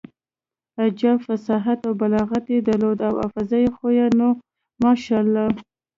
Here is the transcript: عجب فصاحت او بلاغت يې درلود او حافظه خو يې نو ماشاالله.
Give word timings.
عجب 0.81 1.17
فصاحت 1.25 1.79
او 1.87 1.93
بلاغت 2.01 2.45
يې 2.53 2.59
درلود 2.67 2.99
او 3.07 3.13
حافظه 3.21 3.59
خو 3.75 3.87
يې 3.97 4.07
نو 4.19 4.27
ماشاالله. 4.83 5.47